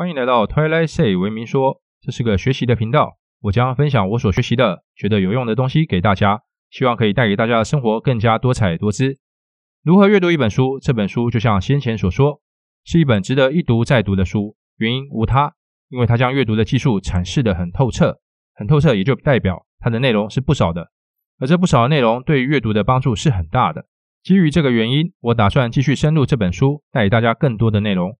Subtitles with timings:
[0.00, 9.18] 欢迎来到 Twilight Say 文明说，这是个学习的频道，我将分享我所学习的、觉得有用的东西给大家，希望可以带给大家的生活更加多彩多姿。
[9.84, 10.78] 如何阅读一本书？
[10.80, 12.40] 这本书就像先前所说，
[12.82, 14.56] 是一本值得一读再读的书。
[14.78, 15.52] 原因无他，
[15.90, 18.20] 因为它将阅读的技术阐释得很透彻，
[18.54, 20.90] 很透彻也就代表它的内容是不少的，
[21.38, 23.84] 而这不少的内容对于阅读的帮助是很大的。
[24.22, 28.16] 基于这个原因，我打算继续深入这本书，带给大家更多的内容。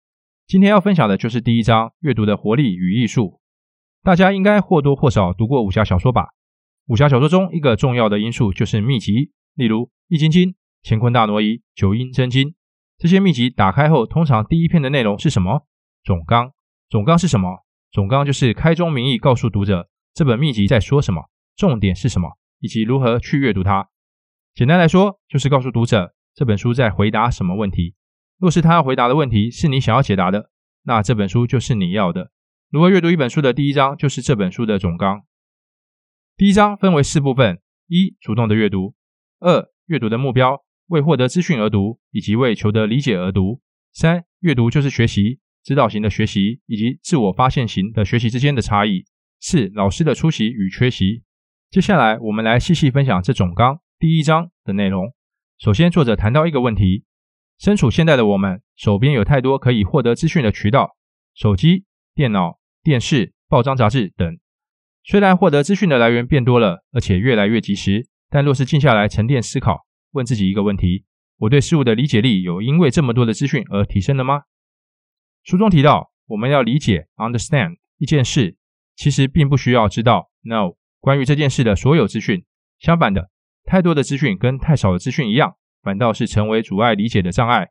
[0.51, 3.41] 今天要分享的就是第一章：阅读的活力与艺术。
[4.03, 6.31] 大家应该或多或少读过武侠小说吧？
[6.89, 10.49] 武侠小说中一个重要的因素就是秘籍，例如《易筋经》
[10.83, 11.45] 《乾坤大挪移》
[11.77, 12.49] 《九阴真经》。
[12.99, 15.69] 这些秘籍打开后，通常第一篇的内容是什么？
[16.03, 16.51] 总纲。
[16.89, 17.65] 总纲是什么？
[17.93, 22.29] 总纲就是开宗明义，告诉读者这本秘籍在说什么，重点是什么，
[22.59, 23.89] 以及如何去阅读它。
[24.57, 27.95] 简单来说，就是告诉读者这本书在回答什么问题。
[28.41, 30.51] 若是他要回答的问题是你想要解答的，
[30.85, 32.33] 那这本书就是你要的。
[32.71, 35.25] 如何阅读一本书的第一章就是这本书的总纲。
[36.39, 38.95] 第一章分为四部分：一、主动的阅读；
[39.41, 43.61] 二、阅读的目标，为获得资讯而读，以及为求得理解而读；
[43.93, 49.05] 三、阅读就是学习，指导型的学习以及自我发现型的学习之间的差异；
[49.39, 51.25] 四、老师的出席与缺席。
[51.69, 55.13] 接下来，我们来细细分享这总纲第一章的内容。
[55.59, 57.05] 首先，作者谈到一个问题。
[57.61, 60.97] 身处现代的我们，手边有太多可以获得资讯的渠道，
[61.35, 64.39] 手机、电脑、电视、报章杂志等。
[65.05, 71.05] 虽然获得资讯的来源变多了，而且越来越及时，但若是静下来沉淀思考，问自己一个问题：
[71.37, 74.45] 我对事物的理解力有因为这么多的资讯而提升了吗？
[75.45, 78.57] 书中提到，我们要理解 （understand） 一件事，
[78.97, 82.43] 其实并不需要知道 （know） 关于这件事的所有资讯。
[82.79, 83.31] 相反的，
[83.65, 85.57] 太多的资讯跟太少的资讯一样。
[85.83, 87.69] 反倒是成为阻碍理解的障碍。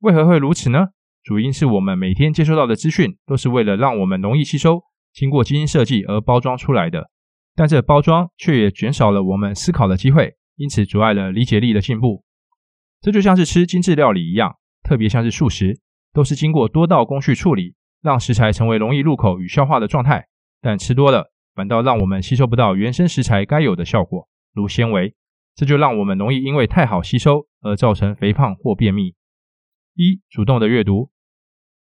[0.00, 0.88] 为何会如此呢？
[1.22, 7.10] 主因是我们每天接收到的资讯都是为了让我们容易吸收，经过精心设计而包装出来的。
[7.54, 12.24] 但这包装却也减少了我们思考的机会，因此阻碍了理解力的进步。
[13.00, 15.80] 这就像是吃精致料理一样，特别像是素食，
[16.12, 20.26] 都是经过多道工序处理，让食材成为容易入口与消化的状态。
[20.60, 25.14] 但吃多了，反倒让我们吸收不到原生食材该有的效果，如纤维。
[25.54, 29.14] 这就让我们容易因为太好吸收而造成肥胖或便秘。
[29.94, 31.10] 一、主动的阅读，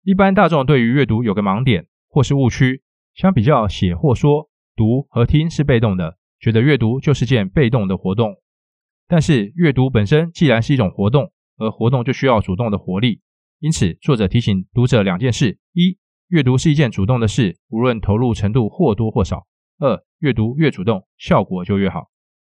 [0.03, 2.83] 一般大众对于阅读有个盲点或是误区，
[3.15, 8.37] 相比较写或说，读和听是被动的，觉得阅读就是件被动的活动。
[9.07, 13.21] 但是阅读本身既然是一种活动，而活动就需要主动的活力，
[13.59, 19.47] 因此作者提醒读者两件事：一、阅读是一件主动的事，无论投入程度或多或少；
[19.79, 22.09] 二、阅读越主动，效果就越好。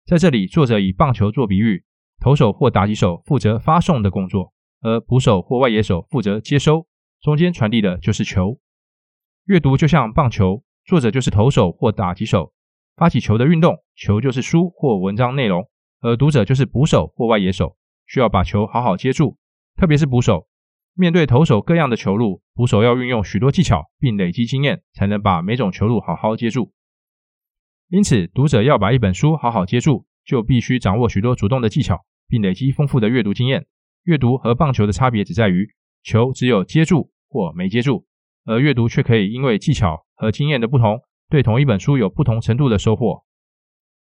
[0.09, 1.84] 在这里，作者以棒球做比喻，
[2.20, 6.88] 投手或打击手负责发送的工作，而捕手或外野手负责接收，
[7.22, 8.58] 中间传递的就是球。
[9.46, 12.53] 阅读就像棒球，作者就是投手或打击手，
[12.96, 15.69] 发起球的运动，球就是书或文章内容，
[16.02, 17.78] 而读者就是捕手或外野手，
[18.08, 19.38] 需要把球好好接住。
[19.78, 20.48] 特别是捕手，
[20.96, 26.72] 面对投手各样的球路，捕手要运用许多技巧，并累积经验，才能把每种球路好好接住。
[27.90, 33.66] 因此，读者要把一本书好好接住，就必须掌握许多主动的技巧，并累积丰富的阅读经验。
[34.04, 35.68] 阅读和棒球的差别只在于，
[36.04, 38.06] 球只有接住或没接住，
[38.46, 41.02] 而阅读却可以因为技巧和经验的不同，
[41.32, 43.24] 对同一本书有不同程度的收获。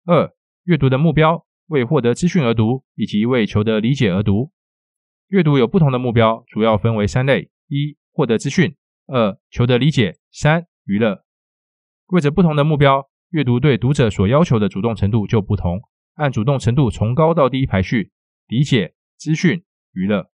[0.05, 0.31] 二、
[0.65, 4.51] 阅读的目标，为获得资讯而读，以及为求得理解而读。
[5.29, 8.75] 阅读有不同的目标，主要分为三类：一、获得资讯；
[9.07, 11.23] 二、求得理解；三、娱乐。
[12.09, 13.09] 为着不同的目标。
[13.33, 15.81] 阅读对读者所要求的主动程度就不同，
[16.13, 18.11] 按主动程度从高到低排序：
[18.45, 20.29] 理解、资讯、娱乐。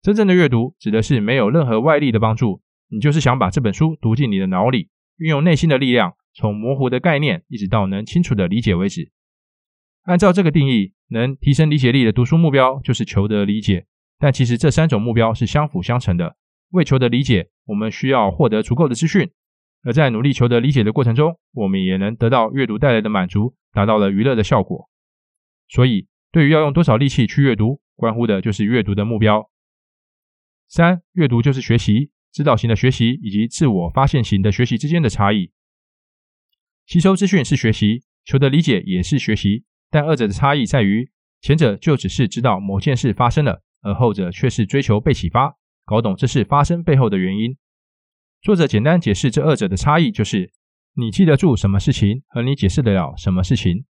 [0.00, 9.12] 真正的阅读指的是没有任何外力的帮助，你就是想把这本书读进你的脑里，运用内心的力量，从模糊的概念一直到能清楚的理解为止。
[10.04, 13.84] 按照这个定义，能提升理解力的读书目标就是求得理解，
[14.18, 16.36] 但其实这三种目标是相辅相成的。
[16.70, 19.30] 为求得理解，我们需要获得足够的资讯。
[19.84, 24.88] 而在努力求得理解的过程中，我们也能得到阅读带来的满足，达到了娱乐的效果。
[25.68, 29.50] 所以，对于要用多少力气去阅读，关乎的就是阅读的目标。
[30.68, 35.52] 三、阅读就是学习，指导型的学习以及自我发现型的学习之间的差异。
[36.86, 41.10] 吸收资讯是学习，求得理解也是学习，但二者的差异在于，
[41.42, 47.56] 前者就只是知道某件事发生了，而后者却是追求被启发，搞懂这事发生背后的原因。
[48.44, 50.52] 作者简单解释这二者的差异，就是
[50.94, 53.86] 你记得住什么事情和你解释得了什么事情。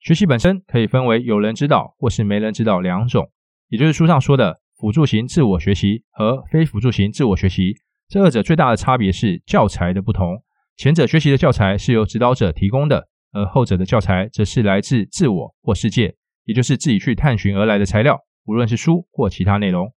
[0.00, 3.30] 学习本身可以分为有人指导或是没人指导两种，
[3.68, 7.76] 也就是书上说的辅助型自我学习和非辅助型自我学习。
[8.08, 10.42] 这二者最大的差别是教材的不同。
[10.76, 16.16] 前者学习的教材是由指导者提供的，而后者的教材则是来自自我或世界，
[16.46, 19.92] 也就是自己去探寻而来的材料，无论是书或其他内容。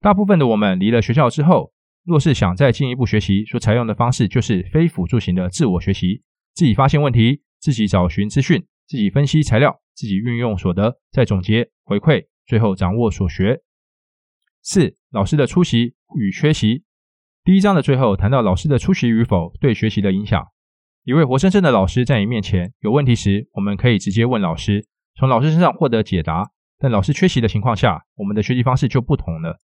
[0.00, 1.74] 大部分的我们离了学校之后，
[2.04, 6.22] 若是想再进一步学习，所采用的方式就是非辅助型的自我学习，
[6.54, 13.60] 自己发现问题，自己找寻资讯，自己分析材料，自己运用所得，再总结回馈，最后掌握所学。
[14.62, 16.84] 四、老师的出席与缺席。
[17.44, 20.44] 第一章的最后谈到老师的出席与否对学习的影响。
[21.04, 26.50] 一位活生生的老师在你面前，有问题时，我们可以直接问老师，从老师身上获得解答。
[26.78, 29.60] 但老师缺席的情况下，我们的学习方式就不同了。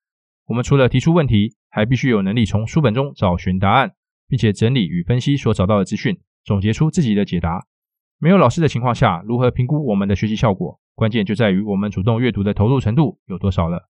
[0.47, 3.93] 我们除了提出问题，还必须有能力从书本中找寻答案，
[4.29, 7.67] 并且整理与分析所找到的资讯，总结出自己的解答。
[8.19, 10.81] 没有老师的情况下，如何评估我们的学习效果？
[10.95, 13.89] 关键就在于我们主动阅读的投入程度有多少了。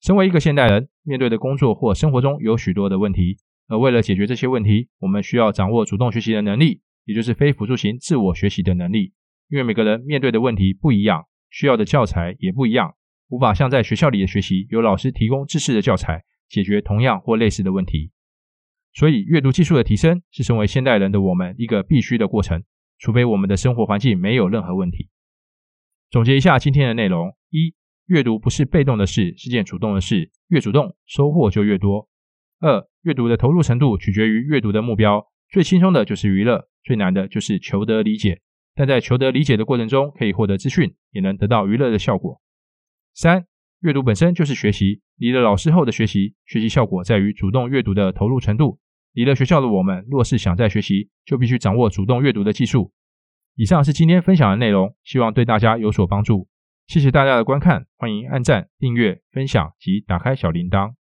[0.00, 9.12] 身为一个现代人，面对的工作或生活中有许多的问题，而为了解决这些问题，我们需要掌握主动学习的能力，也就是非辅助型自我学习的能力。
[9.48, 12.94] 因为每个人面对的问题不一样，需要的教材也不一样，
[13.32, 18.10] 无法像在学校里的学习，有老师提供知识的教材解决同样或类似的问题。
[18.92, 22.62] 所以，阅读技术的提升是身为现代人的我们一个必须的过程，
[22.98, 25.08] 除非我们的生活环境没有任何问题。
[26.10, 27.74] 总结一下今天的内容：一。
[28.06, 30.30] 阅读不是被动的事，是件主动的事。
[30.48, 32.10] 越主动，收获就越多。
[32.60, 35.24] 二、阅读的投入程度取决于阅读的目标。
[35.48, 38.42] 最轻松的就是娱乐，最难的就是求得理解。
[38.74, 42.41] 但在求得理解的过程中，可以获得资讯，也能得到娱乐的效果。
[43.14, 43.46] 三、
[43.80, 45.02] 阅读本身就是学习。
[45.16, 48.78] 离了老师后的学习，学习效果在于主动阅读的投入程度。
[49.12, 52.92] 离了学校的我们，若是想再学习，就必须掌握主动阅读的技术。
[53.54, 56.48] 以上是今天分享的内容，希望对大家有所帮助。
[56.86, 61.01] 谢谢大家的观看，欢迎按赞、订阅、分享及打开小铃铛。